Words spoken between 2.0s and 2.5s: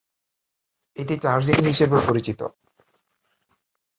পরিচিত।